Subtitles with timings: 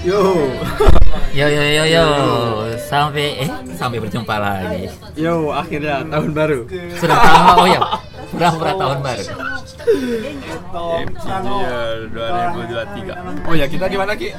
[0.00, 0.48] Yo.
[1.30, 2.06] Yo yo yo yo,
[2.88, 4.88] sampai eh sampai berjumpa lagi.
[5.12, 6.64] Yo, akhirnya tahun baru.
[6.96, 7.80] Sudah lama oh ya,
[8.32, 9.24] pura-pura tahun baru.
[11.50, 13.48] Year 2023.
[13.50, 14.30] Oh ya, kita di mana Ki?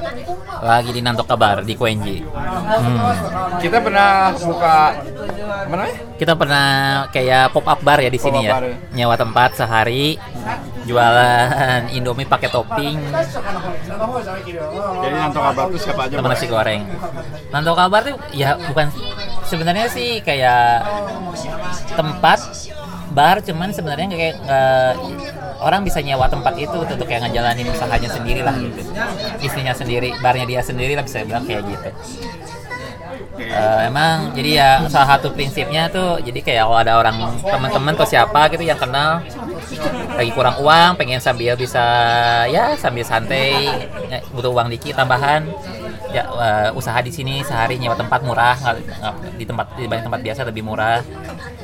[0.62, 2.24] Lagi di Nanto Kabar di Kuenji.
[2.24, 3.60] Hmm.
[3.60, 4.76] Kita pernah buka
[5.68, 5.94] mana ya?
[6.16, 6.66] Kita pernah
[7.12, 8.58] kayak pop up bar ya di sini ya.
[8.58, 8.74] ya.
[8.96, 10.16] Nyewa tempat sehari,
[10.88, 12.96] jualan Indomie pakai topping,
[15.02, 16.16] Jadi Nanto Kabar tuh siapa aja?
[16.16, 16.82] nasi goreng.
[17.52, 18.88] Nanto Kabar tuh ya bukan
[19.44, 20.86] sebenarnya sih kayak
[21.92, 22.40] tempat
[23.12, 24.92] bar cuman sebenarnya kayak eh,
[25.62, 28.80] orang bisa nyewa tempat itu untuk kayak ngejalanin usahanya sendiri lah gitu.
[29.44, 31.90] Istrinya sendiri barnya dia sendiri lah bisa bilang kayak gitu.
[33.42, 38.08] Eh, emang jadi ya salah satu prinsipnya tuh jadi kayak kalau ada orang teman-teman atau
[38.08, 39.24] siapa gitu yang kenal
[40.12, 41.80] lagi kurang uang pengen sambil bisa
[42.52, 43.72] ya sambil santai
[44.36, 45.48] butuh uang dikit tambahan
[46.12, 50.04] ya eh, usaha di sini sehari nyewa tempat murah nggak nggak- di tempat di banyak
[50.04, 51.00] tempat biasa lebih murah.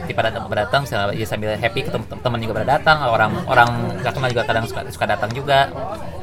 [0.09, 3.69] Daripada tempat datang bisa ya sambil happy ketemu tem- teman juga pada datang orang orang
[4.01, 5.69] nggak kenal juga kadang suka suka datang juga.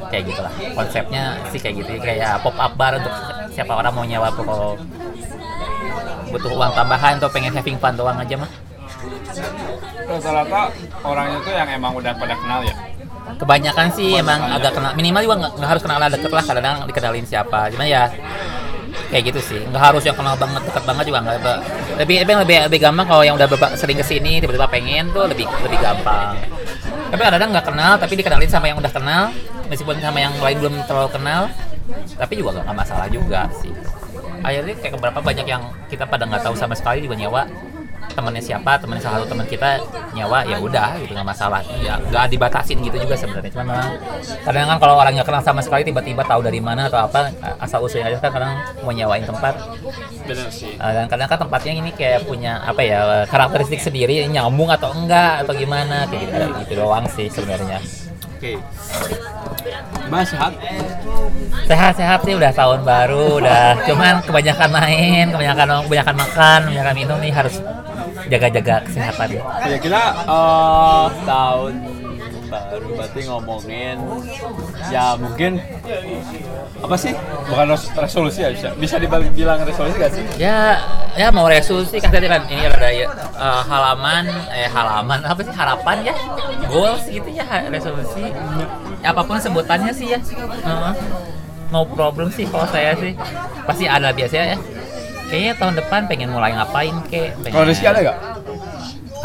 [0.09, 1.23] Kayak gitulah konsepnya
[1.53, 1.91] sih kayak gitu.
[2.01, 3.13] Kayak pop up bar untuk
[3.53, 4.73] siapa orang mau nyewa kalau
[6.33, 8.49] butuh uang tambahan atau pengen having fun doang aja mah.
[10.05, 10.61] Rata-rata
[11.05, 12.75] orangnya tuh yang emang udah pada kenal ya.
[13.35, 17.73] Kebanyakan sih emang agak kenal minimal juga nggak harus kenal deket lah kadang dikenalin siapa.
[17.73, 18.07] Cuma ya
[19.09, 19.61] kayak gitu sih.
[19.69, 21.35] Nggak harus yang kenal banget deket banget juga nggak
[21.99, 25.45] lebih lebih lebih, lebih gampang kalau yang udah sering ke sini tiba-tiba pengen tuh lebih
[25.65, 26.37] lebih gampang.
[27.11, 29.23] Tapi kadang-kadang nggak kenal tapi dikenalin sama yang udah kenal
[29.69, 31.41] meskipun sama yang lain belum terlalu kenal
[32.17, 33.73] tapi juga nggak masalah juga sih.
[34.45, 37.49] Akhirnya kayak beberapa banyak yang kita pada nggak tahu sama sekali juga nyewa
[38.13, 39.81] temennya siapa temennya salah satu teman kita
[40.13, 43.89] nyewa ya udah gitu nggak masalah ya nggak dibatasin gitu juga sebenarnya cuma memang
[44.45, 47.83] kadang kan kalau orang nggak kenal sama sekali tiba-tiba tahu dari mana atau apa asal
[47.83, 48.53] usulnya aja kan kadang
[48.85, 49.57] mau nyewain tempat
[50.25, 50.73] Bener sih.
[50.81, 55.45] Uh, dan kadang kan tempatnya ini kayak punya apa ya karakteristik sendiri nyambung atau enggak
[55.45, 57.79] atau gimana kayak gitu, gitu doang sih sebenarnya
[58.35, 58.59] Oke.
[60.11, 60.53] Mas sehat?
[61.65, 67.33] sehat-sehat sih udah tahun baru udah cuman kebanyakan main kebanyakan kebanyakan makan kebanyakan minum nih
[67.33, 67.57] harus
[68.27, 69.27] jaga-jaga kesehatan.
[69.65, 71.73] Ya kita eh, tahun
[72.45, 73.97] baru berarti ngomongin
[74.87, 75.57] ya mungkin
[76.77, 77.13] apa sih?
[77.49, 80.23] Bukan res- resolusi ya bisa bisa dibilang resolusi gak sih?
[80.37, 80.77] Ya
[81.13, 85.53] ya mau resolusi kan tadi kan ini ada ya, eh, halaman eh halaman apa sih
[85.53, 86.15] harapan ya?
[86.69, 88.29] Goals gitu ya resolusi.
[89.01, 90.19] Ya, apa pun sebutannya sih ya.
[90.21, 90.93] Heeh.
[91.73, 93.17] no problem sih kalau saya sih.
[93.65, 94.57] Pasti ada biasanya ya
[95.29, 97.35] kayaknya tahun depan pengen mulai ngapain kek?
[97.41, 97.53] Pengen...
[97.53, 98.17] kalau Rizky ada gak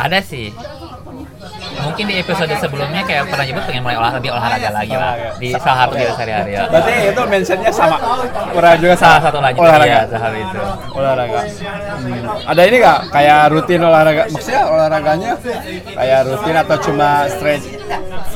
[0.01, 0.49] ada sih.
[1.81, 5.41] Mungkin di episode sebelumnya kayak pernah nyebut pengen mulai olahraga lebih olahraga lagi lah Olahraga.
[5.41, 6.61] di salah satu di sehari-hari ya.
[6.69, 7.97] berarti itu mentionnya sama.
[8.53, 9.89] Pernah juga salah satu lagi olahraga.
[9.89, 10.61] ya hal itu.
[10.93, 11.41] Olahraga.
[11.41, 12.51] Hmm.
[12.53, 15.33] ada ini gak kayak rutin olahraga maksudnya olahraganya
[15.97, 17.09] kayak rutin atau cuma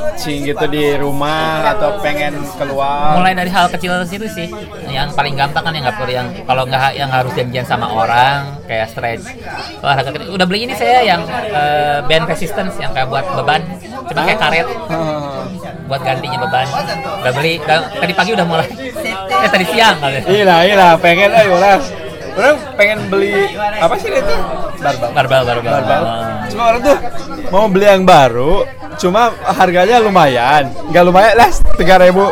[0.04, 3.16] stretching gitu di rumah atau pengen keluar?
[3.16, 4.48] Mulai dari hal kecil situ sih.
[4.86, 8.60] Yang paling gampang kan yang nggak perlu yang kalau nggak yang harus janjian sama orang
[8.68, 9.24] kayak stretch.
[9.80, 13.62] Olahraga udah beli ini saya yang eh, band resistance yang kayak buat beban.
[14.12, 14.68] Cuma kayak karet.
[15.84, 16.64] Buat gantinya beban.
[17.20, 18.68] Udah beli udah- tadi pagi udah mulai.
[19.44, 20.16] Eh tadi siang kali.
[20.24, 21.80] Iya, iya, pengen eh orang
[22.34, 24.36] orang pengen beli apa sih itu?
[24.76, 25.10] Barbel.
[25.12, 26.02] barbel barbel Barbel.
[26.50, 26.96] Cuma orang tuh
[27.48, 30.68] mau beli yang baru, cuma harganya lumayan.
[30.84, 32.24] Enggak lumayan lah, tiga ribu.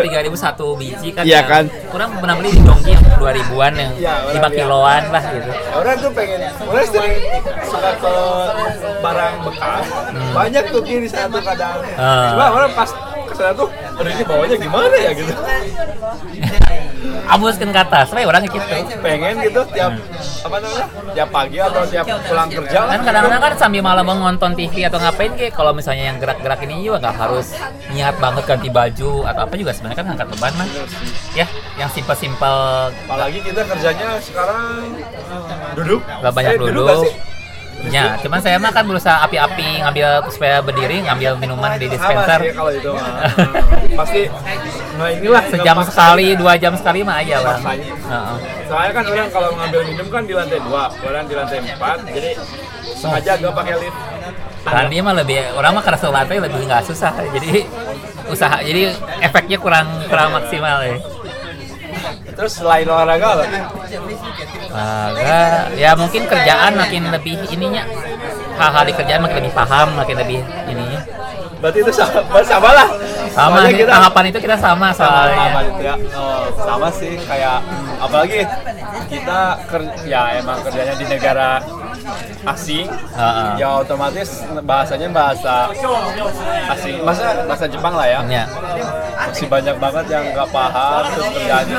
[0.00, 1.64] tiga ribu satu biji kan Iya yang- kan?
[1.88, 5.96] kurang pernah beli di dongki yang dua ribuan yang Iya, lima kiloan lah gitu Orang
[5.98, 7.14] tuh pengen, orang sering
[7.64, 8.14] suka ke
[8.98, 9.84] barang bekas.
[10.30, 11.82] Banyak tuh kiri sana tuh kadang.
[11.96, 12.30] Ah.
[12.32, 12.90] Cuma orang pas
[13.26, 15.32] ke sana tuh, ini bawanya gimana ya gitu.
[17.28, 18.58] abuskan ke atas, we orang gitu.
[18.98, 19.92] Pengen gitu tiap
[20.40, 20.86] apa namanya?
[21.14, 22.78] Tiap pagi atau tiap pulang kerja.
[22.86, 26.60] Kan kadang-kadang kan sambil malam mau nonton TV atau ngapain kayak kalau misalnya yang gerak-gerak
[26.64, 27.46] ini juga nggak harus
[27.88, 30.68] niat banget ganti baju atau apa juga sebenarnya kan ngangkat beban mah.
[31.32, 32.56] Ya, yang simpel-simpel
[33.06, 34.96] Apalagi kita kerjanya sekarang
[35.74, 36.00] duduk.
[36.02, 37.02] nggak banyak Eh, duduk.
[37.86, 42.42] Ya, cuman saya mah kan berusaha api-api ngambil supaya berdiri, ngambil minuman di dispenser.
[42.42, 43.22] sih kalau itu mah.
[44.02, 44.22] Pasti
[44.98, 47.38] nah inilah Sejam sekali, dua jam sekali mah aja.
[47.38, 47.94] Maksanya.
[47.94, 48.36] Heeh.
[48.66, 52.30] Soalnya kan orang kalau ngambil minum kan di lantai dua, orang di lantai empat, jadi
[52.98, 53.98] sengaja gak pakai lift.
[54.66, 57.64] Kan dia mah lebih orang mah karena lantai lebih nggak susah, jadi
[58.28, 58.92] usaha jadi
[59.24, 60.98] efeknya kurang kurang maksimal ya.
[62.38, 63.44] Terus selain olahraga apa?
[64.70, 67.82] Agak, ya mungkin kerjaan makin lebih ininya
[68.54, 70.38] hal-hal di kerjaan makin lebih paham, makin lebih
[70.70, 70.87] ininya
[71.58, 72.88] berarti itu sama, sama lah.
[73.28, 75.38] Sama sih tahapan itu kita sama sama soalnya.
[75.46, 75.94] sama itu ya.
[76.14, 78.40] Oh, sama sih kayak hmm, apalagi
[79.08, 81.50] kita ker- ya emang kerjanya di negara
[82.46, 83.50] asing Heeh.
[83.60, 85.68] ya otomatis bahasanya bahasa
[86.72, 88.20] asing masa bahasa Jepang lah ya.
[88.28, 88.44] Ya.
[89.18, 91.78] masih banyak banget yang nggak paham terus kerjaannya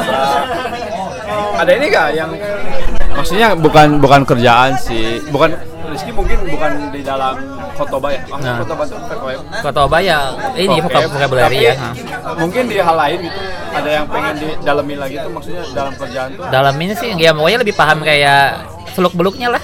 [1.59, 2.31] ada ini nggak yang
[3.15, 5.55] maksudnya bukan bukan kerjaan sih bukan
[5.89, 7.35] Rizky mungkin bukan di dalam
[7.73, 8.59] kotoba ya Maksudnya Nah.
[8.63, 9.43] kotoba itu.
[9.63, 10.17] Kotoba ya
[10.55, 11.73] ini Vocab, vocabulary ya.
[12.37, 13.39] Mungkin di hal lain gitu.
[13.69, 16.43] Ada yang pengen didalamin lagi tuh maksudnya dalam kerjaan tuh.
[16.49, 18.41] Dalam ini sih ya pokoknya lebih paham kayak
[18.93, 19.63] seluk beluknya lah.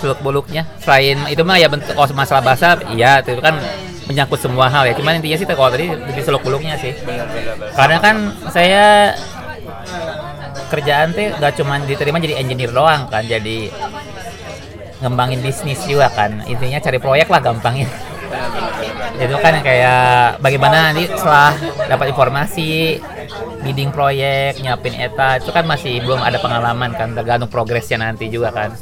[0.00, 3.56] Seluk beluknya selain itu mah ya bentuk oh, masalah bahasa iya itu kan
[4.04, 4.92] menyangkut semua hal ya.
[4.96, 6.92] Cuman intinya sih kalau tadi lebih seluk beluknya sih
[7.72, 8.16] karena kan
[8.52, 9.16] saya
[10.64, 13.70] kerjaan tuh gak cuma diterima jadi engineer doang kan jadi
[15.04, 16.40] ngembangin bisnis juga kan.
[16.48, 17.88] Intinya cari proyek lah gampangnya.
[19.20, 21.52] Itu kan kayak bagaimana nanti setelah
[21.86, 22.98] dapat informasi
[23.62, 27.12] bidding proyek nyiapin eta itu kan masih belum ada pengalaman kan.
[27.12, 28.72] Tergantung progresnya nanti juga kan.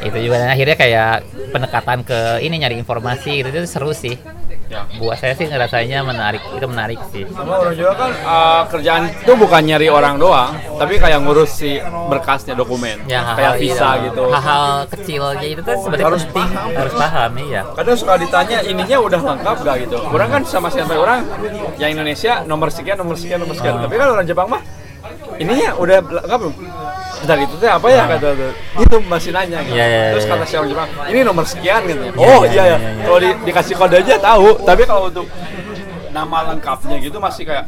[0.00, 0.46] Itu juga.
[0.46, 3.48] Dan akhirnya kayak pendekatan ke ini nyari informasi gitu.
[3.50, 4.37] Itu seru sih
[4.68, 4.84] ya.
[5.00, 7.24] Buat saya sih ngerasanya menarik itu menarik sih.
[7.32, 11.80] Sama orang juga kan uh, kerjaan itu bukan nyari orang doang tapi kayak ngurus si
[11.82, 14.22] berkasnya dokumen ya kayak hal-hal visa iya, gitu.
[14.30, 16.70] Hal-hal kecil aja itu tuh sebenarnya Harus penting paham.
[16.76, 17.62] harus paham iya.
[17.74, 19.96] Kadang suka ditanya ininya udah lengkap gak gitu.
[20.08, 21.20] Orang kan sama siapa orang
[21.80, 23.80] yang Indonesia nomor sekian nomor sekian nomor sekian.
[23.80, 24.62] Tapi kan orang Jepang mah
[25.38, 26.54] ininya udah lengkap belum
[27.18, 28.52] Bentar itu teh apa ya kata tuh?
[28.78, 29.74] Itu masih nanya gitu.
[29.74, 30.32] Iya, iya, terus iya.
[30.32, 32.02] kata si orang Jepang ini nomor sekian gitu.
[32.06, 33.02] Iya, oh iya, iya ya iya, iya.
[33.04, 34.48] kalau di- dikasih kode aja tahu.
[34.62, 35.26] Tapi kalau untuk
[36.08, 37.64] nama lengkapnya gitu masih kayak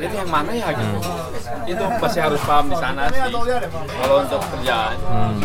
[0.00, 0.68] ini yang mana ya?
[0.72, 0.96] gitu.
[0.98, 1.70] Hmm.
[1.70, 3.20] itu masih harus paham di sana sih.
[3.22, 4.96] Kalau untuk kerjaan.
[5.04, 5.38] Hmm.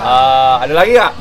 [0.00, 1.14] Eh, ada lagi nggak?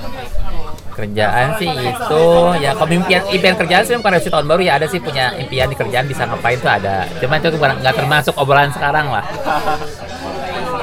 [0.99, 2.23] Kerjaan sih itu
[2.59, 5.71] ya kalau impian impian kerjaan sih bukan resolusi tahun baru ya ada sih punya impian
[5.71, 7.07] di kerjaan bisa ngapain tuh ada.
[7.23, 9.23] Cuman itu nggak termasuk obrolan sekarang lah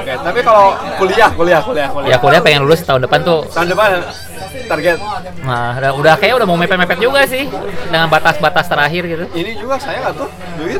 [0.07, 2.07] Oke, tapi kalau kuliah, kuliah, kuliah, kuliah.
[2.07, 3.99] ya kuliah pengen lulus tahun depan tuh Tahun depan
[4.71, 4.95] target.
[5.43, 7.43] nah udah, udah kayak udah mau mepet-mepet juga sih
[7.91, 10.79] dengan batas-batas terakhir gitu Ini juga saya nggak tuh duit.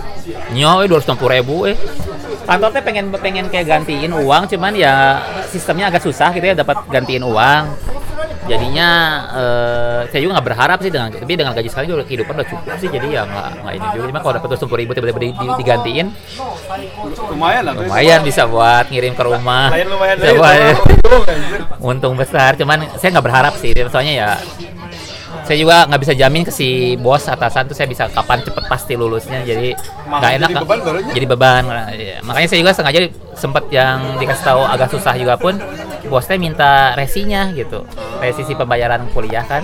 [0.55, 1.75] nyo dua ratus ribu eh
[2.47, 5.19] kantornya pengen pengen kayak gantiin uang cuman ya
[5.51, 7.63] sistemnya agak susah gitu ya dapat gantiin uang
[8.47, 8.89] jadinya
[9.29, 12.73] eh, saya juga nggak berharap sih dengan tapi dengan gaji sekarang juga kehidupan udah cukup
[12.79, 14.05] sih jadi ya nggak nggak ini juga.
[14.07, 16.07] Cuma kalau dapat dua ribu tiba-tiba di- di- digantiin
[17.29, 17.73] Lumayan lah.
[17.75, 19.69] lumayan bisa buat ngirim ke rumah.
[19.69, 20.79] Lain lumayan Bisa buat-
[21.79, 22.55] untung besar.
[22.55, 23.71] Cuman saya nggak berharap sih.
[23.87, 24.29] Soalnya ya
[25.47, 28.93] saya juga nggak bisa jamin ke si bos atasan tuh saya bisa kapan cepet pasti
[28.99, 29.71] lulusnya jadi
[30.11, 31.13] nggak enak jadi beban barunya.
[31.15, 31.63] jadi beban
[31.97, 32.99] Ya, makanya saya juga sengaja
[33.33, 35.55] sempet yang dikasih tahu agak susah juga pun
[36.09, 37.83] bosnya minta resinya gitu.
[38.19, 39.63] Resi si pembayaran kuliah kan.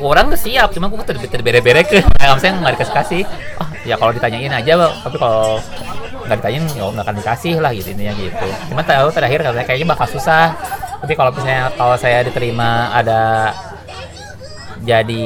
[0.00, 2.00] Orang tuh siap cuma ter terbere-bere ke.
[2.18, 3.22] Nah, saya nggak dikasih kasih
[3.60, 4.72] ah ya kalau ditanyain aja
[5.04, 5.62] tapi kalau
[6.26, 8.46] nggak ditanyain ya nggak akan dikasih lah gitu intinya gitu.
[8.72, 10.56] Cuma tahu terakhir kayaknya bakal susah.
[10.98, 13.54] Tapi kalau misalnya kalau saya diterima ada
[14.80, 15.24] jadi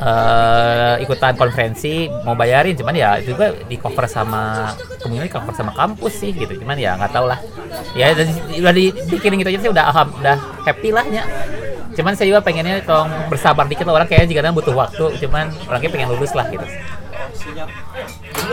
[0.00, 5.54] eh, ikutan konferensi mau bayarin cuman ya itu juga di cover sama kemungkinan di cover
[5.54, 7.40] sama kampus sih gitu cuman ya nggak tahu lah
[7.92, 11.24] ya udah, di- udah dipikirin gitu aja sih udah alham- udah happy lah ya
[11.90, 15.90] cuman saya juga pengennya tolong bersabar dikit lah orang kayaknya jika butuh waktu cuman orangnya
[15.90, 16.64] pengen lulus lah gitu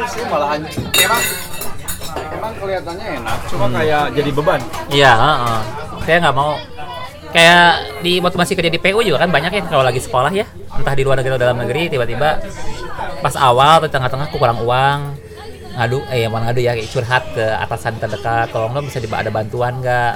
[0.08, 1.24] sih malahan emang
[2.38, 4.62] emang kelihatannya enak, cuma kayak jadi beban.
[4.88, 5.60] Iya, heeh.
[6.06, 6.54] saya nggak mau
[7.34, 10.46] kayak di waktu masih kerja di PU juga kan banyak ya kalau lagi sekolah ya.
[10.78, 12.40] Entah di luar negeri atau dalam negeri tiba-tiba
[13.22, 15.00] pas awal atau tengah-tengah aku kurang uang
[15.78, 19.78] ngadu eh yang ngadu ya kayak curhat ke atasan terdekat kalau nggak bisa ada bantuan
[19.78, 20.14] nggak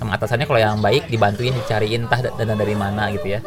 [0.00, 3.40] sama atasannya kalau yang baik dibantuin dicariin entah da- dana dari mana gitu ya.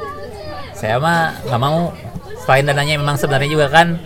[0.75, 1.95] Saya mah nggak mau.
[2.41, 4.01] Selain dananya memang sebenarnya juga kan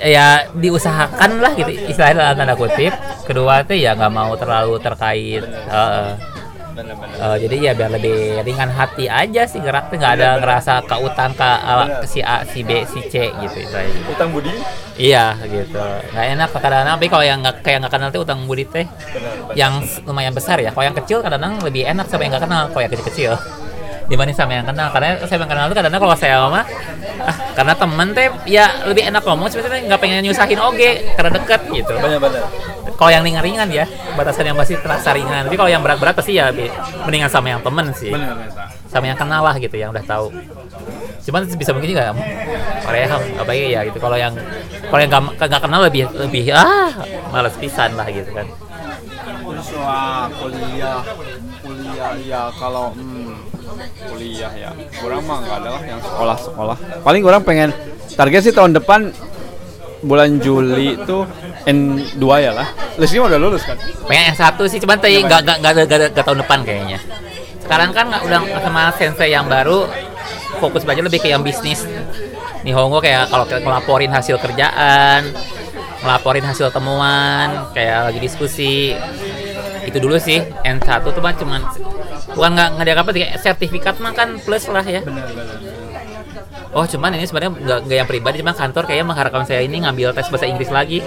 [0.00, 2.94] ya diusahakan lah gitu istilahnya dalam tanda kutip.
[3.28, 5.44] Kedua tuh ya nggak mau terlalu terkait
[6.74, 6.82] heeh.
[6.82, 7.16] Bener-bener.
[7.22, 10.96] Eh, jadi ya biar lebih ringan hati aja sih gerak tuh nggak ada ngerasa ke
[10.98, 14.10] utang ke, eh, ke si A si B si C gitu istilahnya.
[14.10, 14.50] Utang budi.
[14.94, 15.74] iya gitu
[16.14, 19.58] nggak enak kadang-kadang tapi kalau yang nggak kayak nggak kenal tuh utang budi teh Bener.
[19.58, 22.82] yang lumayan besar ya kalau yang kecil kadang-kadang lebih enak sama yang nggak kenal kalau
[22.86, 23.34] yang kecil-kecil
[24.10, 24.88] dibanding sama yang kenal.
[24.92, 26.64] Karena saya yang kenal tuh kadang-kadang kalau saya mah
[27.24, 31.60] ah, karena temen teh ya lebih enak ngomong sebenarnya nggak pengen nyusahin oge karena deket
[31.72, 31.94] gitu.
[31.96, 32.44] Bener-bener.
[32.94, 33.84] kalau yang ringan-ringan ya.
[34.14, 35.50] Batasan yang masih terasa ringan.
[35.50, 36.70] Tapi kalau yang berat-berat pasti ya bi-
[37.04, 38.12] mendingan sama yang temen sih.
[38.12, 38.50] Bener-bener.
[38.54, 38.70] Sa.
[38.94, 40.30] sama yang kenal lah gitu yang udah tahu.
[41.24, 42.12] Cuman bisa mungkin juga
[42.84, 43.98] Korea apa ya gitu.
[43.98, 44.36] Kalau yang
[44.92, 46.92] kalau yang nggak nggak kenal lebih lebih ah
[47.32, 48.44] males pisan lah gitu kan.
[49.24, 51.00] Terus wah kuliah,
[51.64, 53.23] kuliah ya kalau hmm,
[54.10, 54.70] kuliah ya.
[55.00, 57.70] Kurang mah nggak ada lah yang sekolah sekolah paling orang pengen
[58.14, 59.10] target sih tahun depan
[60.04, 61.24] bulan Juli itu
[61.64, 62.68] N2 ya lah.
[63.00, 63.76] Leslie mah udah lulus kan?
[64.04, 65.72] Pengen yang satu sih cuman tadi nggak nggak
[66.12, 66.98] nggak tahun depan kayaknya.
[67.64, 69.88] Sekarang kan nggak- udah sama sensei yang baru
[70.60, 71.88] fokus belajar lebih ke yang bisnis.
[72.64, 75.32] Nihongo kayak kalau kita ngelaporin hasil kerjaan
[76.04, 78.92] ngelaporin hasil temuan kayak lagi diskusi
[79.94, 80.42] itu dulu sih.
[80.66, 81.62] N1 tuh mah cuman
[82.34, 85.06] bukan nggak nggak dianggap apa kayak sertifikat mah kan plus lah ya.
[86.74, 90.10] Oh cuman ini sebenarnya nggak nggak yang pribadi cuma kantor kayak mengharapkan saya ini ngambil
[90.10, 90.98] tes bahasa Inggris lagi.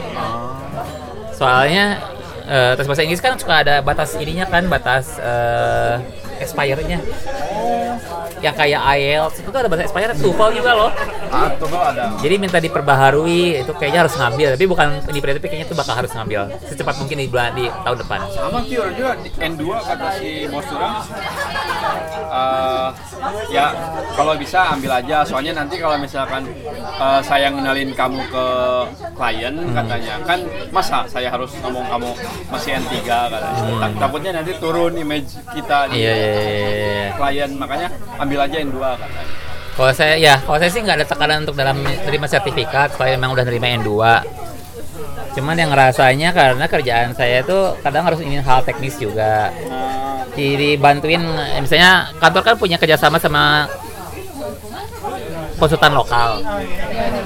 [1.35, 1.99] Soalnya
[2.47, 5.19] eh, tes bahasa Inggris kan suka ada batas ininya kan batas
[6.37, 6.99] eh, expire-nya
[8.37, 10.91] yang kayak IELTS itu tuh ada batas expire TOEFL juga loh.
[11.27, 12.13] Atau kalau ada.
[12.21, 14.47] Jadi minta diperbaharui itu kayaknya harus ngambil.
[14.53, 16.41] Tapi bukan di tapi kayaknya itu bakal harus ngambil.
[16.69, 18.19] Secepat mungkin di bulan di tahun depan.
[18.29, 20.93] Sama sih orang juga di N2 kata si bos orang
[22.29, 22.89] eh,
[23.49, 23.65] ya
[24.13, 25.17] kalau bisa ambil aja.
[25.25, 26.45] Soalnya nanti kalau misalkan
[26.77, 28.45] eh, saya ngenalin kamu ke
[29.17, 30.39] klien katanya kan
[30.69, 32.09] masa saya harus ngomong kamu
[32.53, 33.51] masih N3 katanya.
[33.81, 37.87] Tak- takutnya nanti turun image kita iya iya iya, klien makanya
[38.19, 39.23] ambil aja N2 katanya.
[39.77, 43.33] Kalau saya ya kalau saya sih nggak ada tekanan untuk dalam terima sertifikat saya memang
[43.37, 43.93] udah nerima N2
[45.37, 49.53] cuman yang rasanya karena kerjaan saya itu kadang harus ingin hal teknis juga.
[50.33, 51.21] Jadi bantuin
[51.61, 53.69] misalnya kantor kan punya kerjasama sama
[55.61, 56.41] konsultan lokal.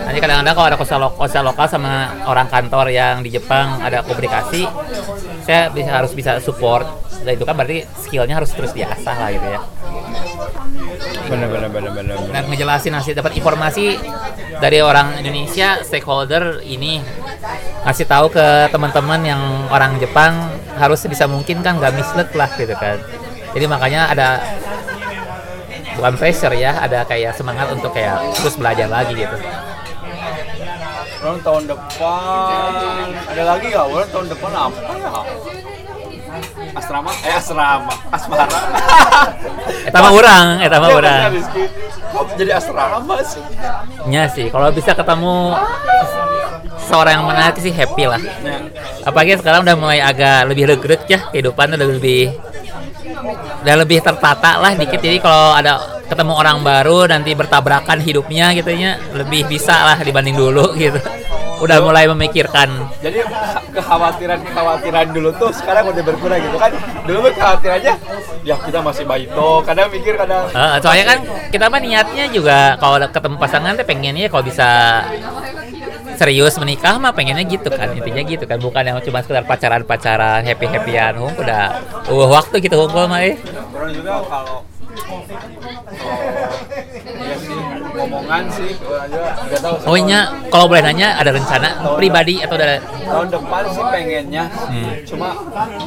[0.07, 4.67] Nanti kadang-kadang kalau ada konsultan lokal sama orang kantor yang di Jepang ada komunikasi,
[5.45, 6.85] saya bisa harus bisa support.
[7.21, 9.61] Dan itu kan berarti skillnya harus terus diasah lah gitu ya.
[11.31, 13.95] bener bener bener bener Dan ngejelasin hasil dapat informasi
[14.59, 16.99] dari orang Indonesia stakeholder ini
[17.87, 22.73] ngasih tahu ke teman-teman yang orang Jepang harus bisa mungkin kan nggak mislead lah gitu
[22.75, 22.97] kan.
[23.51, 24.27] Jadi makanya ada
[25.97, 29.37] bukan pressure ya, ada kayak semangat untuk kayak terus belajar lagi gitu.
[31.21, 35.11] Orang tahun depan ada lagi nggak orang tahun depan apa ya
[36.71, 38.45] asrama eh asrama asmara
[39.91, 41.63] Eta mah urang, eta mah Iya, Rizky.
[42.11, 43.43] kok jadi asrama sih
[44.07, 45.57] Nya sih, kalau bisa ketemu
[46.87, 48.19] seorang yang menarik sih happy lah.
[48.19, 48.67] Ya.
[49.07, 52.35] Apalagi sekarang udah mulai agak lebih regrut ya, kehidupan udah lebih
[53.63, 54.99] udah lebih tertata lah dikit.
[54.99, 60.35] Jadi kalau ada ketemu orang baru nanti bertabrakan hidupnya gitu ya, lebih bisa lah dibanding
[60.35, 60.99] dulu gitu.
[61.63, 62.67] Udah mulai memikirkan.
[63.05, 63.21] jadi
[63.69, 66.73] kekhawatiran kekhawatiran dulu tuh sekarang udah berkurang gitu kan.
[67.07, 67.93] Dulu kekhawatirannya
[68.43, 71.19] ya kita masih baito kadang mikir kadang Eh, soalnya kan
[71.53, 74.69] kita mah niatnya juga kalau ketemu pasangan tuh pengennya kalau bisa
[76.17, 77.93] serius menikah mah pengennya gitu kan.
[77.93, 78.57] Intinya gitu kan.
[78.57, 81.77] Bukan yang cuma sekedar pacaran pacaran happy happyan udah
[82.09, 83.37] uh, waktu gitu hung mah eh.
[83.69, 84.65] orang juga kalau
[86.11, 87.59] ya sih
[88.01, 93.83] nggak tahu Oh iya, kalau boleh nanya ada rencana pribadi atau ada tahun depan sih
[93.83, 94.43] pengennya.
[94.47, 94.91] Hmm.
[95.03, 95.27] cuma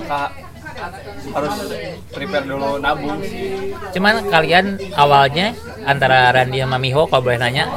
[0.05, 0.33] ka-
[1.33, 1.55] harus
[2.11, 3.73] prepare dulu nabung sih.
[3.91, 4.65] Cuman kalian
[4.95, 7.69] awalnya antara Randy sama Miho kalau boleh nanya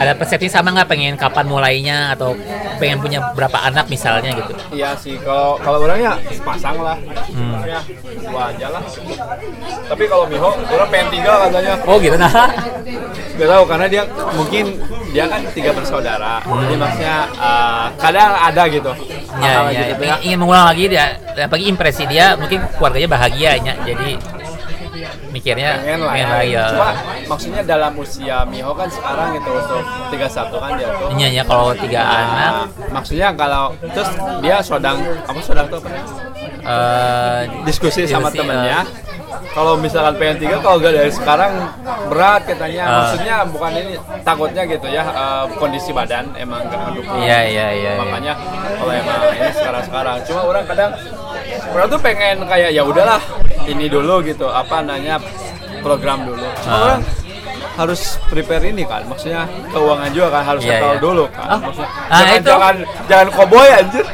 [0.00, 2.32] ada persepsi sama nggak pengen kapan mulainya atau
[2.80, 4.52] pengen punya berapa anak misalnya gitu?
[4.72, 6.96] Iya sih kalau kalau orangnya sepasang lah.
[7.36, 7.60] Hmm.
[7.68, 7.84] ya
[8.24, 8.82] dua aja lah.
[9.92, 11.74] Tapi kalau Miho orang pengen tiga katanya.
[11.84, 12.16] Oh gitu.
[12.16, 12.48] Nah.
[13.40, 14.02] Gak tahu karena dia
[14.36, 14.64] mungkin
[15.12, 16.40] dia kan tiga bersaudara.
[16.44, 18.92] Jadi maksudnya uh, kadang ada gitu.
[19.40, 23.74] Ya, ya, gitu ingin, ingin mengulang lagi dia apalagi impresi dia mungkin keluarganya bahagia ya.
[23.84, 24.16] Jadi
[25.40, 26.36] mikirnya pengen lah pengen ya.
[26.36, 26.64] lagi ya.
[26.68, 26.88] Cuma
[27.32, 29.82] maksudnya dalam usia Miho kan sekarang gitu untuk
[30.12, 31.08] 31 kan dia tuh.
[31.16, 32.52] Iya, iya, kalau tiga Nah, anak
[32.92, 34.10] maksudnya kalau terus
[34.44, 36.06] dia sodang apa sodang tuh apa namanya?
[36.60, 38.80] eh, diskusi sama Diskusi, temennya.
[39.50, 41.52] Kalau misalkan pengen tiga kalau gak dari sekarang
[42.06, 42.82] berat katanya.
[42.86, 42.94] Ah.
[43.02, 43.92] Maksudnya bukan ini
[44.22, 47.18] takutnya gitu ya eh, kondisi badan emang gak mendukung.
[47.18, 47.92] Iya, iya, iya, iya.
[47.98, 48.32] Makanya
[48.78, 50.16] kalau emang ini sekarang sekarang.
[50.26, 50.90] Cuma orang kadang
[51.70, 53.20] orang tuh pengen kayak ya udahlah
[53.68, 55.20] ini dulu gitu apa nanya
[55.84, 56.46] program dulu.
[56.64, 56.70] Ah.
[56.70, 57.02] orang
[57.78, 61.00] harus prepare ini kan, maksudnya keuangan juga kan harus settle iya.
[61.00, 61.64] dulu kan.
[61.64, 62.48] Maksudnya, ah, jangan, itu.
[62.48, 62.74] jangan
[63.08, 64.04] jangan koboy anjir.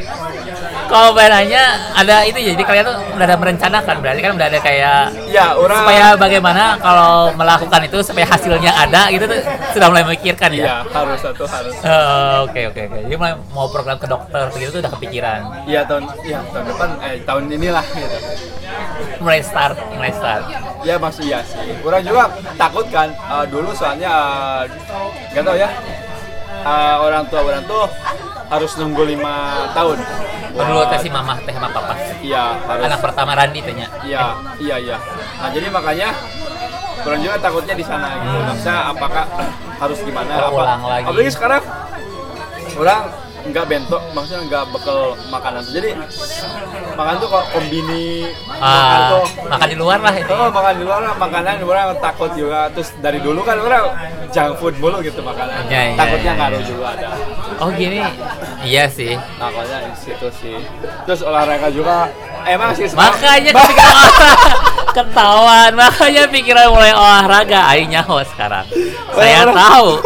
[0.87, 1.63] Kalau nanya
[1.93, 5.53] ada itu ya, jadi kalian tuh udah ada merencanakan berarti kan udah ada kayak Ya,
[5.53, 9.39] orang supaya bagaimana kalau melakukan itu supaya hasilnya ada gitu tuh
[9.71, 11.75] sudah mulai memikirkan ya Iya, harus satu harus.
[11.77, 15.81] Eh, oke oke oke jadi mulai mau program ke dokter begitu tuh udah kepikiran Iya
[15.85, 18.19] tahun iya tahun depan eh tahun inilah gitu.
[19.19, 20.45] mulai start mulai start
[20.83, 21.75] Ya masih iya sih.
[21.77, 24.13] Kurang juga takut kan eh, dulu soalnya
[24.63, 24.63] eh,
[25.33, 25.69] nggak tahu ya.
[26.63, 27.85] eh, orang tua orang tuh
[28.47, 29.99] harus nunggu lima tahun.
[30.57, 31.95] Dulu teh si mama teh sama papa.
[32.23, 32.83] Iya harus.
[32.89, 33.87] Anak pertama Randi tanya.
[34.07, 34.25] Iya
[34.63, 34.97] iya iya.
[35.43, 36.09] Nah jadi makanya
[37.07, 38.39] orang juga takutnya di sana gitu.
[38.41, 39.25] Maksudnya apakah
[39.77, 40.33] harus gimana?
[40.41, 41.05] Terulang lagi.
[41.07, 41.63] Apalagi sekarang
[42.77, 43.01] orang
[43.51, 45.63] nggak bentok, maksudnya nggak bekal makanan.
[45.69, 45.91] Jadi
[46.97, 50.33] makan tuh kok kombini makan Ah, tuh makan di luar lah itu.
[50.33, 52.71] Oh, makan di luar makanan orang takut juga.
[52.73, 53.85] Terus dari dulu kan orang
[54.33, 55.67] junk food mulu gitu makanan.
[55.69, 56.67] Ya, ya, Takutnya ya, ngaruh ya.
[56.67, 57.09] juga ada.
[57.61, 57.99] Oh gini.
[58.65, 59.15] Iya sih.
[59.37, 60.57] Takutnya di situ sih.
[61.05, 62.11] Terus olahraga juga
[62.47, 67.69] emang sih Makanya olahraga ketahuan, makanya pikiran mulai olahraga.
[67.69, 68.65] Ayo nyaho sekarang.
[69.13, 70.01] Saya tahu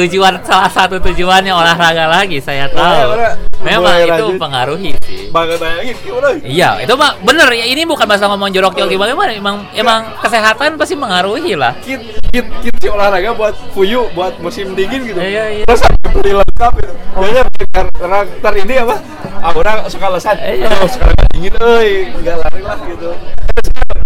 [0.00, 2.40] tujuan salah satu tujuannya olahraga lagi.
[2.40, 3.20] Saya tahu.
[3.60, 5.28] Memang itu pengaruhi sih.
[5.30, 6.32] Gimana?
[6.40, 7.68] Iya, itu mah bener ya.
[7.68, 9.32] Ini bukan masalah ngomong jorok-jorok gimana, gimana.
[9.36, 11.76] Emang emang kesehatan pasti mengaruhi lah.
[11.84, 12.00] Kit,
[12.32, 15.20] kit, kit si olahraga buat fuyu, buat musim dingin gitu.
[15.20, 15.64] Iya, iya.
[15.68, 15.84] Terus
[16.16, 16.92] beli lengkap itu.
[17.20, 18.96] Biasanya kar- karakter ini apa?
[19.40, 20.36] Ah, orang suka lesan.
[20.40, 20.68] Iya.
[20.80, 23.10] Oh, sekarang dingin, euy, enggak lari lah gitu.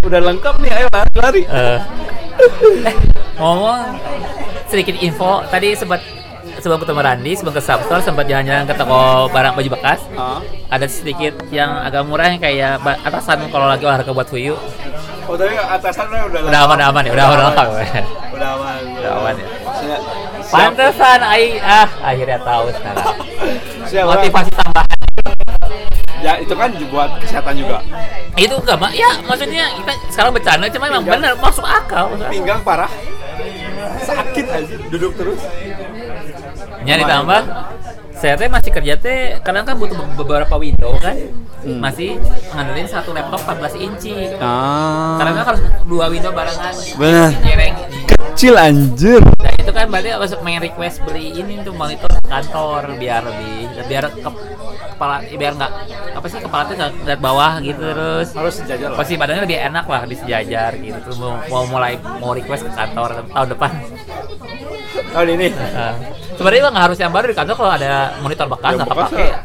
[0.05, 1.43] Udah lengkap nih, ayo lari, lari.
[1.49, 1.81] Eh,
[2.88, 2.97] eh,
[3.41, 3.99] ngomong
[4.69, 6.03] sedikit info tadi sempat
[6.61, 10.00] sebelum ketemu Randi sebelum ke Substore sempat jalan-jalan ke toko barang baju bekas.
[10.17, 10.41] Ah.
[10.73, 14.57] ada sedikit yang agak murah yang kayak atasan kalau lagi olahraga buat Fuyu.
[15.25, 17.67] Oh, tapi atasan udah udah aman udah aman ya udah udah aman.
[18.35, 18.81] Udah aman.
[19.00, 19.35] Udah aman.
[19.41, 19.99] ya.
[20.45, 23.14] Pantesan ai ah akhirnya tahu sekarang.
[23.95, 24.94] Motivasi tambahan
[26.25, 27.85] Ya, itu kan buat kesehatan juga.
[28.35, 31.21] itu enggak mak ya maksudnya kita sekarang bercanda cuma emang Pinggang.
[31.21, 32.11] bener masuk akal.
[32.26, 32.90] Pinggang parah.
[34.00, 35.40] Sakit aja, duduk terus.
[36.83, 37.43] Ya ditambah
[38.14, 41.12] saya teh masih kerja teh kadang kan butuh be- beberapa window kan
[41.61, 41.81] Hmm.
[41.81, 45.16] masih ngandelin satu laptop 14 inci Ah.
[45.16, 47.31] karena kan harus dua window barengan Benar.
[47.38, 47.75] Nyereng.
[48.35, 49.23] Kecil anjir.
[49.23, 54.11] nah itu kan berarti harus main request beli ini tuh monitor kantor biar lebih biar
[54.11, 54.31] ke,
[54.99, 55.73] kepala biar nggak
[56.19, 58.99] apa sih kepala tuh nggak bawah gitu terus Harus sejajar lah.
[58.99, 62.75] pasti badannya lebih enak lah lebih sejajar gitu terus mau, mau mulai mau request ke
[62.75, 63.71] kantor tahun depan
[65.14, 65.47] Tahun ini.
[65.54, 65.94] Nah,
[66.35, 68.85] sebenarnya nggak harus yang baru di kantor kalau ada monitor bekas ya,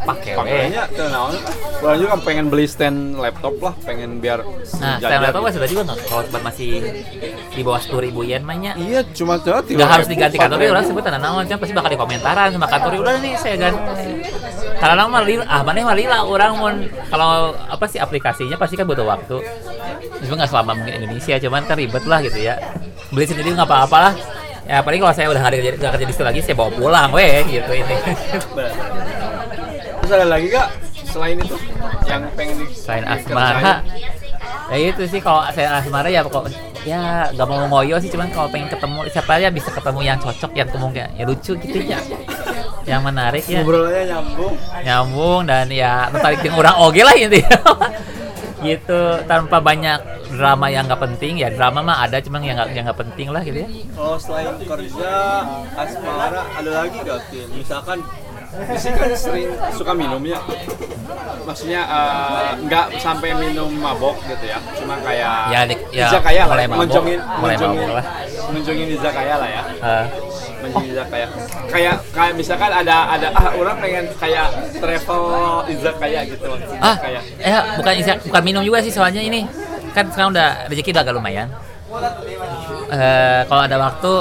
[0.01, 0.38] pakai we.
[0.41, 1.33] pakainya naon
[1.79, 4.41] orang juga pengen beli stand laptop lah pengen biar
[4.81, 5.46] Nah, stand laptop gitu.
[5.46, 6.70] kan sudah juga nggak kalau tempat masih
[7.53, 8.74] di bawah sepuluh ribu yen mainnya.
[8.81, 12.48] iya cuma cuma Nggak harus diganti kantor orang sebut tanda naon kan pasti bakal dikomentaran
[12.57, 14.11] sama kantor udah nih saya ganti.
[14.79, 16.72] Kalau orang mah lila, ah mana mah lila orang mau
[17.11, 19.37] kalau apa sih aplikasinya pasti kan butuh waktu.
[20.24, 22.55] Cuma nggak selama mungkin Indonesia, cuman kan ribet lah gitu ya.
[23.11, 24.13] Beli sendiri nggak apa-apa lah.
[24.70, 27.10] Ya paling kalau saya udah nggak kerja, nggak kerja di situ lagi, saya bawa pulang,
[27.10, 27.96] weh gitu ini.
[29.98, 30.70] Terus ada lagi gak
[31.10, 31.58] selain itu
[32.05, 33.82] yang pengen di Selain asmara,
[34.70, 36.53] ya itu sih kalau saya asmara ya pokok
[36.86, 40.51] ya nggak mau ngoyo sih cuman kalau pengen ketemu siapa aja bisa ketemu yang cocok
[40.53, 41.98] yang kemungkinan ya lucu gitu ya.
[42.86, 43.66] Yang menarik ya.
[43.66, 44.53] Ngobrolnya nyambung.
[44.86, 47.58] Nyambung dan ya tertarik dengan orang oge lah intinya
[48.61, 52.85] gitu tanpa banyak drama yang nggak penting ya drama mah ada cuman yang nggak yang
[52.85, 55.11] nggak penting lah gitu ya kalau selain kerja
[55.74, 57.41] asmara ada lagi gak Ki?
[57.51, 58.00] misalkan
[58.50, 60.41] Isi kan sering suka minum ya
[61.43, 66.48] maksudnya eh, nggak sampai minum mabok gitu ya cuma kayak Ya, di- ya, izakaya lah
[66.50, 66.67] mulai ya.
[66.67, 68.05] mabok, menjongin mulai menjongin mabok lah.
[68.50, 70.05] menjongin izakaya lah ya Eh,
[70.59, 71.27] menjadi izakaya
[71.67, 75.24] kayak kayak misalkan ada ada ah orang pengen kayak travel
[75.65, 76.48] izakaya gitu.
[76.79, 79.48] Ah kayak eh bukan isi- bukan minum juga sih soalnya ini
[79.91, 81.48] kan sekarang udah rezeki udah agak lumayan.
[82.89, 84.13] Eh kalau ada waktu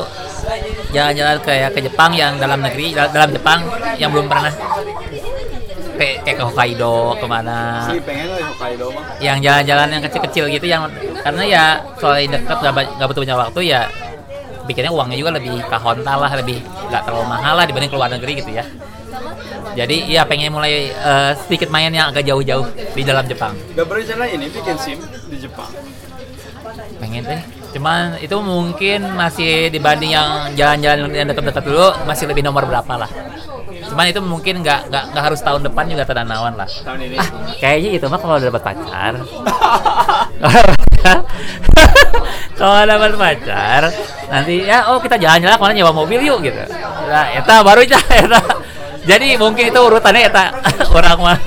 [0.90, 3.60] jalan-jalan kayak ke Jepang yang dalam negeri dal- dalam Jepang
[3.96, 4.52] yang belum pernah.
[5.98, 7.90] Kayak kayak ke Hokkaido ke mana.
[7.90, 10.86] Sih pengen lah di Hokkaido mah yang jalan-jalan yang kecil-kecil gitu yang
[11.20, 11.64] karena ya
[11.98, 13.82] soalnya dekat nggak butuh banyak waktu ya
[14.68, 16.60] bikinnya uangnya juga lebih kahontal lah lebih
[16.92, 18.64] nggak terlalu mahal lah dibanding keluar negeri gitu ya.
[19.72, 23.56] Jadi ya pengen mulai eh, sedikit main yang agak jauh-jauh di dalam Jepang.
[23.72, 24.98] Gak berencana ini bikin sim
[25.32, 25.70] di Jepang?
[27.00, 32.64] Pengen deh cuman itu mungkin masih dibanding yang jalan-jalan yang dekat-dekat dulu masih lebih nomor
[32.64, 33.10] berapa lah.
[33.88, 36.68] Cuman itu mungkin nggak nggak nggak harus tahun depan juga tanawan lah.
[36.68, 37.16] Tahun ini.
[37.20, 37.28] Ah
[37.60, 39.12] kayaknya itu mah kalau udah dapat pacar
[42.58, 43.82] kalau dapat pacar
[44.28, 46.58] nanti ya oh kita jalan-jalan ke mana nyewa mobil yuk gitu.
[47.08, 48.40] Nah eta baru aja eta.
[49.08, 50.52] Jadi mungkin itu urutannya eta
[50.98, 51.38] orang mah.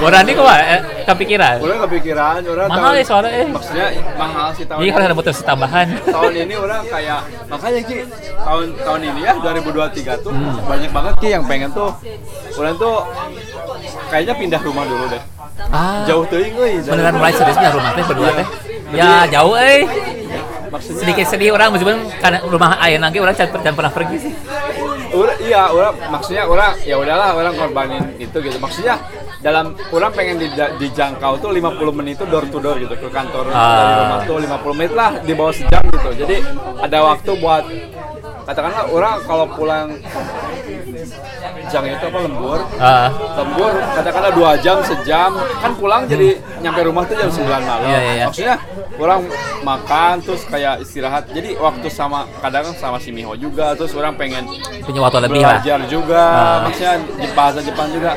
[0.00, 1.56] Orang ini kok eh, kepikiran?
[1.62, 3.46] Orang kepikiran, orang Mahal ya soalnya, eh.
[3.46, 3.86] Maksudnya
[4.18, 7.96] mahal sih tahun jadi harus ada motivasi tambahan tahun ini orang kayak makanya Ki
[8.36, 10.56] tahun tahun ini ya 2023 tuh Hmm.
[10.66, 11.90] banyak banget Ki yang pengen tuh
[12.56, 12.96] orang tuh
[14.10, 15.22] kayaknya pindah rumah dulu deh.
[15.68, 16.02] ah.
[16.04, 16.74] Jauh teuing euy.
[16.82, 18.46] beneran mulai serius punya rumah teh berdua teh?
[18.90, 19.86] Ya jauh eh
[20.68, 24.32] Maksudnya- sedikit sedih orang meskipun karena rumah ayah nanti orang can pernah pergi sih.
[25.10, 28.54] Ura- iya orang maksudnya orang ya udahlah orang korbanin itu gitu.
[28.56, 28.94] Maksudnya
[29.40, 33.50] dalam orang pengen dija- dijangkau tuh 50 menit itu door to door gitu ke kantor
[33.50, 33.98] dari Ah.
[34.00, 36.10] rumah tuh 50 menit lah di bawah sejam gitu.
[36.16, 36.36] Jadi
[36.78, 37.64] ada waktu buat
[38.40, 39.98] katakanlah orang kalau pulang
[41.70, 42.60] jam itu apa lembur?
[42.76, 45.30] Ah, lembur katakanlah dua jam sejam.
[45.62, 47.88] Kan pulang jadi nyampe rumah tuh jam 9 malam.
[47.88, 48.24] Iya, iya, iya.
[48.28, 48.56] maksudnya
[49.00, 49.20] orang
[49.64, 51.24] makan terus kayak istirahat.
[51.32, 54.44] Jadi waktu sama kadang sama si Miho juga terus orang pengen
[54.84, 55.62] punya waktu lebih lah.
[55.62, 56.22] belajar juga.
[56.22, 56.58] Ah.
[56.68, 56.94] maksudnya
[57.32, 58.10] bahasa Jepang juga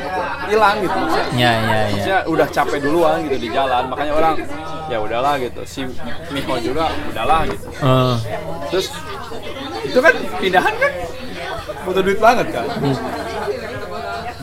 [0.50, 1.26] hilang gitu maksudnya.
[1.32, 3.82] Ya ya ya maksudnya udah capek duluan gitu di jalan.
[3.88, 4.34] Makanya orang
[4.92, 5.60] ya udahlah gitu.
[5.64, 5.80] Si
[6.34, 7.66] Miho juga udahlah gitu.
[7.70, 8.14] Eh,
[8.68, 8.86] terus
[9.84, 10.92] itu kan pindahan kan?
[11.84, 12.66] Butuh duit banget kan?
[12.80, 12.96] Hmm.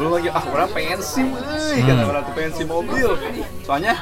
[0.01, 3.09] Belum lagi ah orang pengen sim eh, kata orang tuh pengen sim mobil
[3.61, 3.93] soalnya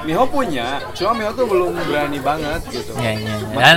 [0.00, 3.36] Miho punya cuma Miho tuh belum berani banget gitu Ya, ya, ya.
[3.52, 3.76] Dan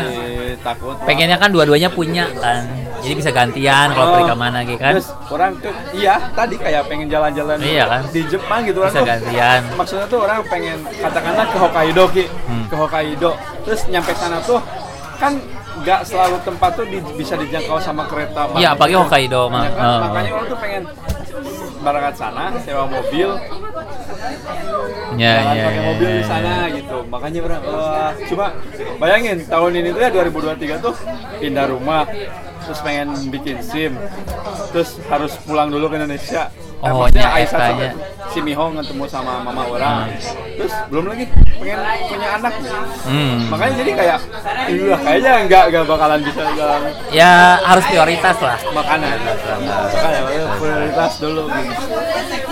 [0.58, 2.64] takut pengennya kan dua-duanya punya kan
[2.98, 6.88] jadi bisa gantian kalau pergi ke mana gitu kan Terus orang tuh iya tadi kayak
[6.88, 8.02] pengen jalan-jalan Iya kan?
[8.08, 9.60] di Jepang gitu orang Bisa tuh gantian.
[9.76, 12.66] maksudnya tuh orang pengen katakanlah ke Hokkaido ki Hmm.
[12.66, 14.64] ke Hokkaido terus nyampe sana tuh
[15.16, 15.36] kan
[15.76, 18.94] nggak selalu tempat tuh di- bisa dijangkau sama kereta Iya, apalagi.
[18.96, 19.62] Hokkaido mah.
[19.62, 19.82] Ya kan?
[19.82, 20.00] Heeh.
[20.00, 20.84] makanya orang tuh pengen
[21.84, 23.30] berangkat sana sewa mobil.
[25.18, 26.98] Ya jalan ya pakai ya, mobil ya, di sana gitu.
[27.10, 28.46] Makanya orang wah cuma
[28.98, 30.96] bayangin tahun ini tuh ya 2023 tuh
[31.42, 32.06] pindah rumah
[32.64, 33.92] terus pengen bikin sim
[34.72, 36.48] terus harus pulang dulu ke Indonesia
[36.84, 37.90] Nah, Oh, maksudnya nya, Aisyah tuh etanya.
[38.28, 40.12] si Miho ketemu sama mama orang.
[40.60, 41.80] Terus belum lagi pengen
[42.12, 42.54] punya anak.
[43.08, 43.38] Hmm.
[43.48, 44.20] makanya jadi kayak
[44.68, 47.32] iya kayaknya nggak nggak bakalan bisa jalan ya
[47.64, 48.58] harus prioritas lah.
[48.76, 49.16] Makanan.
[49.24, 50.22] Makanya
[50.60, 51.44] prioritas dulu.
[51.48, 51.84] Gitu.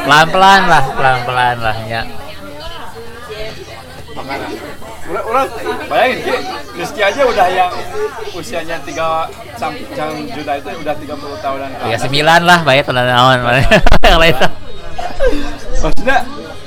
[0.01, 2.01] pelan-pelan lah pelan-pelan lah ya
[4.11, 4.49] makanan.
[5.07, 5.43] Udah, udah
[5.85, 6.33] bayangin Ki,
[6.77, 7.71] Rizky aja udah yang
[8.31, 9.83] usianya tiga sampai
[10.29, 11.99] juta itu udah 30 tahunan atas.
[12.01, 13.37] sembilan lah bayar tenan naon
[14.07, 14.35] yang lain
[15.81, 16.17] maksudnya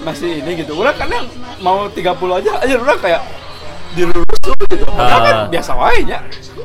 [0.05, 0.77] masih ini gitu.
[0.77, 1.25] Udah kadang
[1.59, 2.05] mau 30
[2.39, 3.23] aja aja udah kayak
[3.95, 4.85] dirusuh gitu.
[4.85, 5.47] Kan Ah.
[5.49, 6.19] biasa wae nya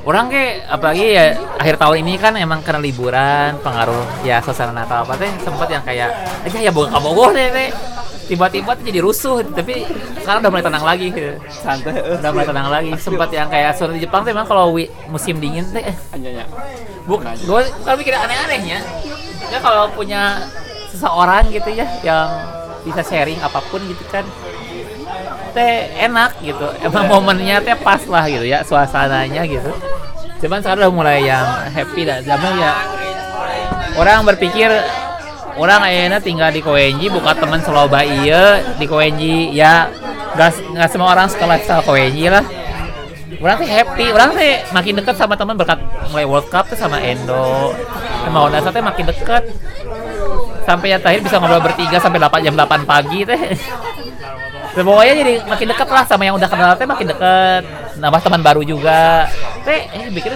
[0.03, 1.25] orang ke apalagi ya
[1.57, 5.05] akhir tahun ini kan emang karena liburan pengaruh ya suasana Natal.
[5.05, 6.09] Apa teh sempat yang kayak
[6.43, 7.69] aja ya boga kabogoh deh teh
[8.29, 9.89] tiba-tiba tuh jadi rusuh tapi
[10.21, 11.33] sekarang udah mulai tenang lagi gitu.
[11.49, 11.97] santai.
[12.21, 12.91] Udah mulai tenang lagi.
[13.01, 14.69] Sempat yang kayak suara di Jepang tuh emang kalau
[15.09, 15.97] musim dingin teh eh,
[17.09, 18.85] bukan gue kalau mikir aneh-anehnya.
[19.49, 20.45] Ya kalau punya
[20.93, 22.29] seseorang gitu ya yang
[22.85, 24.21] bisa sharing apa pun gitu kan
[25.57, 26.69] teh enak gitu.
[26.85, 29.73] Emang momennya teh pas lah gitu ya suasananya gitu.
[30.45, 32.21] Cuman sekarang udah mulai yang happy dah.
[32.21, 32.71] Zaman ya
[33.97, 34.69] orang berpikir
[35.59, 39.91] orang akhirnya tinggal di Koenji buka teman seloba iya di Koenji ya
[40.39, 42.47] nggak semua orang suka lifestyle Koenji lah.
[43.39, 44.41] Orang tuh happy orang tuh
[44.73, 45.79] makin deket sama teman berkat
[46.11, 47.71] mulai World Cup tuh sama Endo
[48.25, 49.43] sama Honda teh makin deket.
[50.65, 53.41] Sampai ya terakhir bisa ngobrol bertiga sampai 8 jam 8 pagi teh.
[54.75, 57.63] Dan pokoknya jadi makin deket lah sama yang udah kenal teh makin deket.
[58.01, 59.29] Nambah teman baru juga.
[59.63, 60.35] Teh eh bikin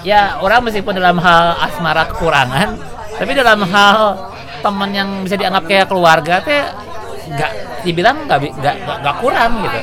[0.00, 2.80] ya orang meskipun dalam hal asmara kekurangan
[3.20, 4.16] tapi dalam hal
[4.64, 6.64] teman yang bisa dianggap kayak keluarga teh
[7.30, 7.52] nggak
[7.84, 9.78] dibilang nggak nggak nggak- kurang gitu.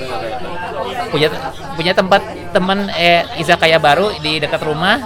[1.13, 1.27] Punya
[1.77, 4.97] punya tempat teman eh izakaya baru di dekat rumah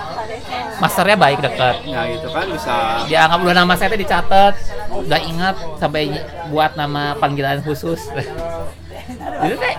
[0.80, 1.76] masternya baik dekat.
[1.84, 3.04] Ya gitu kan bisa.
[3.06, 4.56] Dianggap udah nama saya teh dicatat
[4.96, 6.16] udah ingat sampai
[6.48, 8.00] buat nama panggilan khusus.
[9.46, 9.74] Itu teh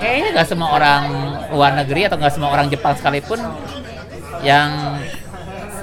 [0.00, 1.02] kayaknya nggak semua orang
[1.52, 3.38] luar negeri atau nggak semua orang Jepang sekalipun
[4.42, 4.98] yang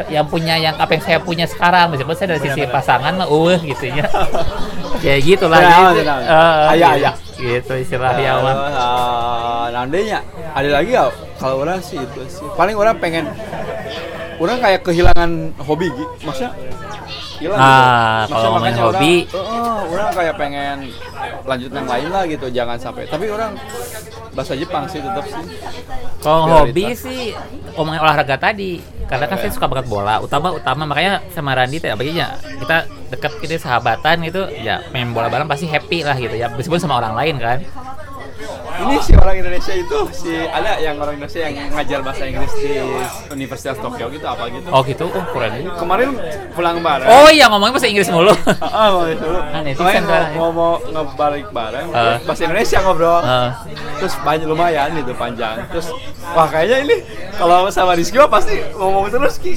[0.09, 3.57] yang punya yang apa yang saya punya sekarang meskipun saya dari sisi pasangan mah uh
[3.59, 4.05] gitu ya
[5.05, 5.15] ya
[5.61, 5.97] Ya, gitu.
[5.97, 6.19] benar.
[6.21, 7.05] Eh, Ayah, gitu.
[7.05, 7.13] ayah.
[7.35, 10.19] gitu istilahnya mah Uh, nandanya
[10.53, 13.25] ada lagi ya kalau orang sih itu sih paling orang pengen
[14.37, 16.53] orang kayak kehilangan hobi gitu maksudnya
[17.41, 18.31] hilang Ah, gitu.
[18.31, 19.15] kalau ngomongin hobi.
[19.25, 20.77] orang, "Eh, orang kayak pengen
[21.41, 23.57] lanjut yang lain lah gitu jangan sampai tapi orang
[24.31, 25.45] bahasa Jepang sih tetap sih
[26.21, 27.33] Kalau hobi sih
[27.73, 31.89] ngomongin olahraga tadi, karena kan saya suka banget bola, utama utama makanya sama Randi teh
[31.91, 32.77] baginya kita
[33.09, 37.01] deket gitu sahabatan gitu, ya main bola bareng pasti happy lah gitu ya, meskipun sama
[37.01, 37.57] orang lain kan.
[38.83, 42.71] Ini si orang Indonesia itu si ada yang orang Indonesia yang ngajar bahasa Inggris di
[43.29, 45.69] Universitas Tokyo gitu apa gitu Oh gitu, oh keren.
[45.73, 46.09] kemarin
[46.51, 48.33] pulang bareng Oh iya ngomongin bahasa Inggris mulu.
[48.61, 48.89] Ah,
[49.61, 50.23] netizen Kemarin mau, kan.
[50.33, 53.19] mau, mau ngebalik bareng, terus bahasa Indonesia ngobrol.
[53.19, 53.49] Ah.
[53.97, 55.61] Terus banyak lumayan gitu panjang.
[55.67, 55.87] Terus
[56.29, 56.95] wah kayaknya ini
[57.33, 59.53] kalau sama Rizky mah pasti ngomong terus Ki.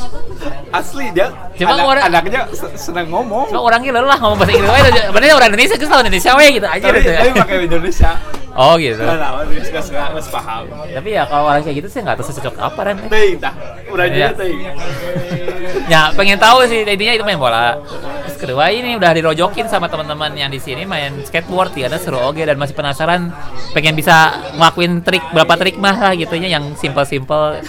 [0.71, 3.47] Asli dia Cuma anak, orang- anaknya se- senang ngomong.
[3.47, 4.71] Cuma orangnya lelah ngomong bahasa Inggris.
[5.09, 7.11] Benernya orang Indonesia, kita tahu Indonesia we gitu aja tapi, gitu.
[7.13, 8.11] tapi pakai Indonesia.
[8.55, 9.03] Oh gitu.
[9.03, 10.63] Nggak tahu, nggak nggak nggak paham.
[10.71, 12.97] Tapi ya kalau orang kayak gitu sih nggak tahu cocok apa kan.
[13.43, 13.55] Tah,
[13.91, 14.75] udah juga teuing.
[15.91, 17.75] Ya pengen tahu sih intinya itu main bola.
[18.45, 22.45] Kedua ini udah dirojokin sama teman-teman yang di sini main skateboard ya, ada seru oge
[22.45, 23.33] dan masih penasaran
[23.73, 27.65] pengen bisa ngelakuin trik berapa trik mah lah gitu ya yang simple-simple.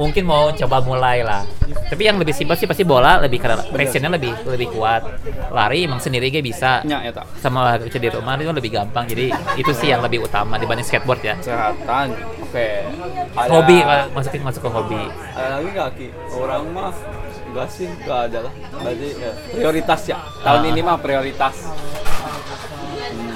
[0.00, 1.44] Mungkin mau coba mulai lah.
[1.92, 5.04] Tapi yang lebih simpel sih pasti bola lebih karena passionnya lebih lebih kuat.
[5.52, 6.80] Lari emang sendiri ge bisa.
[6.86, 7.26] Nya eta.
[7.36, 9.04] Sama kerja di rumah itu lebih gampang.
[9.04, 9.28] Jadi
[9.60, 11.34] itu sih yang lebih utama dibanding skateboard ya.
[11.42, 12.16] Kesehatan.
[12.40, 12.88] Oke.
[13.36, 13.76] Ada- Hobi
[14.16, 15.02] masukin masuk ke hobi.
[15.36, 16.08] Ada lagi nggak Ki?
[16.38, 16.94] Orang mah
[17.50, 18.52] enggak sih, enggak ada lah.
[18.54, 20.16] Berarti ya, prioritas ya.
[20.40, 20.68] Tahun Ah.
[20.68, 21.56] ini mah prioritas.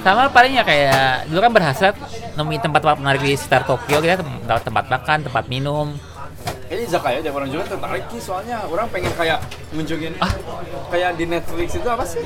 [0.00, 1.88] sama palingnya kayak dulu kan berhasil
[2.34, 5.96] nemuin tempat-tempat menarik di sekitar Tokyo kita tem- tempat makan tempat minum
[6.66, 9.40] Ini izakaya aja orang juga tertarik Ki, soalnya orang pengen kayak
[9.70, 10.28] ngunjungin Ah.
[10.90, 12.20] kayak di Netflix itu apa sih?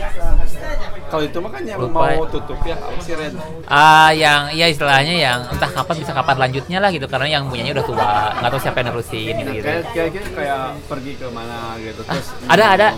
[1.07, 2.27] Kalau itu mah kan yang Lupa mau ya.
[2.29, 3.35] tutup ya, apa sih Red?
[3.65, 7.73] ah yang ya istilahnya yang entah kapan bisa kapan lanjutnya lah gitu karena yang punyanya
[7.75, 9.65] udah tua nggak tahu siapa yang nerusin gitu, gitu.
[9.65, 12.89] Kayak kayak kayak pergi ke mana gitu Ah, terus ada ada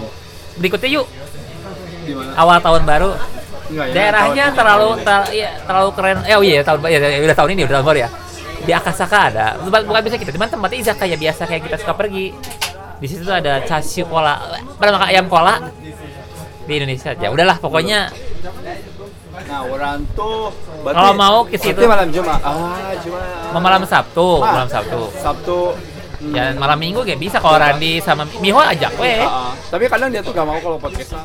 [0.61, 1.07] berikutnya yuk.
[2.01, 2.33] Di mana?
[2.35, 3.11] awal tahun baru.
[3.71, 6.19] Enggak ya, daerahnya tahun- terlalu ter- iya, terlalu keren.
[6.23, 8.09] Eh oh iya tahun ya, ya, udah tahun ini udah tahun baru ya.
[8.61, 9.47] Di Akasaka ada.
[9.59, 12.35] Bukan bukan bisa kita cuman tempatnya izakaya biasa kayak kita suka pergi.
[13.01, 14.37] Di situ tuh ada chashu kola.
[14.77, 15.55] Pernah makan ayam kola?
[16.63, 18.13] Di Indonesia ya udahlah pokoknya
[19.41, 20.53] Nah, orang tuh
[20.85, 22.39] Kalau mau ke situ- malam Jumat.
[22.41, 23.57] Ah, Jumat.
[23.57, 25.01] malam Sabtu Ah, malam Sabtu.
[25.17, 25.59] Sabtu.
[26.21, 29.53] Hmm, ya malam Minggu gak bisa kalau Randi sama Miho ajak weh ah, ah.
[29.73, 31.17] Tapi kadang dia tuh gak mau kalau podcast.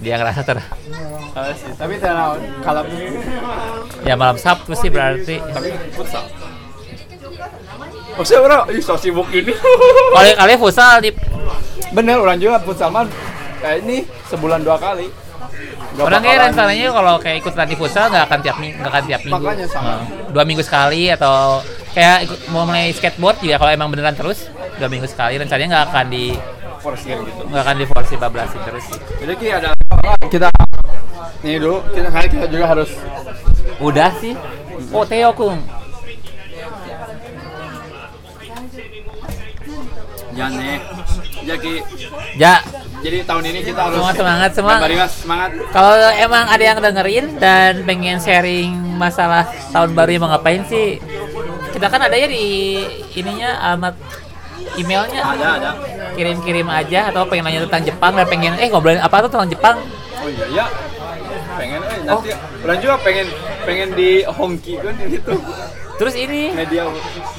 [0.00, 0.56] dia ngerasa ter
[1.30, 1.70] Ah, sih.
[1.78, 2.82] Tapi kalau
[4.02, 6.26] ya malam Sabtu sih berarti tapi futsal.
[8.18, 9.54] Maksudnya orang, ih so sibuk ini.
[10.12, 11.14] kalau kalian futsal di
[11.90, 13.06] Bener, orang juga futsal man
[13.62, 15.10] kayak ini sebulan dua kali.
[15.90, 19.04] Gak Orang kayak rencananya kalau kayak ikut latihan futsal nggak akan tiap minggu, nggak akan
[19.10, 19.42] tiap minggu.
[19.42, 19.90] Makanya sama.
[19.90, 21.60] Nah, dua minggu sekali atau
[21.92, 24.46] kayak ikut, mau mulai skateboard juga kalau emang beneran terus
[24.78, 26.26] dua minggu sekali rencananya nggak akan di
[26.80, 27.42] forsir gitu.
[27.50, 28.86] nggak akan di force bablasin terus.
[29.20, 29.74] Jadi Ki ada
[30.30, 30.48] kita
[31.44, 32.90] ini dulu kita kali kita juga harus
[33.80, 34.36] Udah sih.
[34.92, 35.60] Oh Theo Kung.
[40.30, 40.78] jangan nih.
[41.44, 41.74] Jadi
[42.38, 42.62] Ja,
[43.00, 44.88] jadi tahun ini kita harus Semangat, semangat, semangat.
[44.92, 45.50] Mas, semangat.
[45.72, 51.00] kalau emang ada yang dengerin dan pengen sharing masalah tahun baru mau ngapain sih?
[51.72, 52.76] Kita kan ada ya di
[53.16, 53.94] ininya alamat
[54.76, 55.22] emailnya.
[55.24, 55.70] Ada, ada.
[56.12, 59.76] Kirim-kirim aja atau pengen nanya tentang Jepang dan pengen eh ngobrolin apa tuh tentang Jepang?
[60.20, 60.66] Oh iya, ya.
[61.56, 63.26] Pengen eh nanti orang juga pengen
[63.64, 65.34] pengen di hongki kan gitu.
[66.00, 66.88] Terus ini Media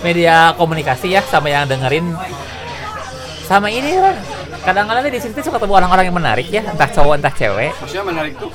[0.06, 2.14] media komunikasi ya sama yang dengerin
[3.52, 4.16] sama ini kan
[4.64, 8.34] kadang-kadang di sini suka ketemu orang-orang yang menarik ya entah cowok entah cewek maksudnya menarik
[8.40, 8.52] tuh.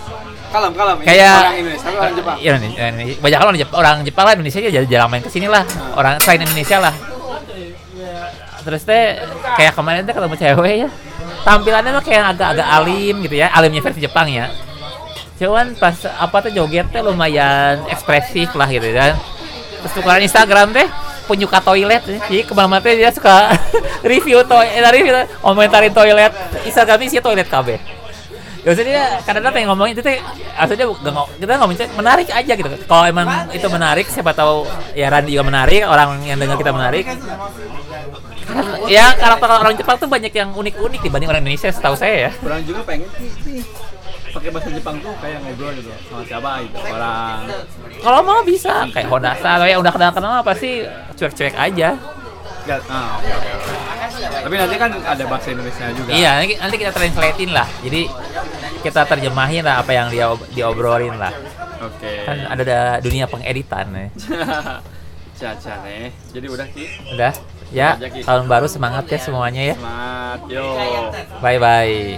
[0.46, 0.96] Kalem, kalem.
[1.02, 2.36] Kayak orang Indonesia, orang Jepang.
[2.38, 3.18] Iya, Indonesia, Indonesia.
[3.20, 6.40] banyak orang Jepang, orang Jepang lah Indonesia aja jarang main ke sini lah orang selain
[6.48, 6.94] Indonesia lah
[8.66, 9.20] terus teh
[9.54, 10.88] kayak kemarin teh ketemu cewek ya
[11.46, 14.50] tampilannya mah kayak agak-agak alim gitu ya alimnya versi Jepang ya
[15.38, 19.14] cuman pas apa tuh joget teh lumayan ekspresif lah gitu kan
[19.84, 20.88] terus tukeran Instagram teh
[21.26, 23.52] penyuka toilet jadi ke mana-mana dia suka
[24.10, 26.32] review toilet review komentarin toilet
[26.64, 27.96] Instagramnya sih toilet KB
[28.66, 30.02] Ya maksudnya dia kadang-kadang pengen ngomongin itu
[30.58, 32.66] aslinya gak kita ngomongin menarik aja gitu.
[32.90, 37.06] Kalau emang itu menarik siapa tahu ya Randy juga menarik, orang yang dengar kita menarik.
[38.90, 42.30] Ya karakter orang Jepang tuh banyak yang unik-unik dibanding orang Indonesia setahu saya ya.
[42.42, 43.06] Orang juga pengen
[44.34, 47.38] pakai bahasa Jepang tuh kayak ngobrol gitu sama siapa gitu orang
[48.02, 50.86] Kalau mau bisa kayak Honasa yang udah kenal-kenal apa sih
[51.16, 51.96] cuek-cuek aja.
[52.66, 53.50] Gak, ah, oke, oke.
[54.16, 56.10] Tapi nanti kan ada bahasa Indonesia juga.
[56.10, 57.68] Iya, nanti, nanti kita translatein lah.
[57.86, 58.02] Jadi
[58.82, 61.30] kita terjemahin lah apa yang dia diobrolin lah.
[61.78, 62.26] Oke.
[62.26, 64.06] Kan ada, ada dunia pengeditan ya.
[65.36, 66.08] Caca nih.
[66.32, 66.84] Jadi udah Ki.
[67.12, 67.32] Udah,
[67.68, 68.24] ya Aja, Ki.
[68.24, 69.76] tahun baru semangat ya semuanya ya.
[69.76, 70.40] Semangat.
[70.48, 70.64] Yo.
[71.44, 72.16] Bye bye.